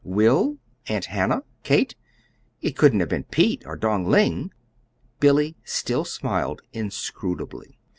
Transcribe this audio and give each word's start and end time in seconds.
Will? 0.03 0.57
Aunt 0.87 1.05
Hannah? 1.05 1.43
Kate? 1.61 1.95
It 2.59 2.75
couldn't 2.75 3.01
have 3.01 3.09
been 3.09 3.25
Pete, 3.25 3.61
or 3.67 3.75
Dong 3.75 4.03
Ling!" 4.07 4.51
Billy 5.19 5.55
still 5.63 6.05
smiled 6.05 6.63
inscrutably. 6.73 7.77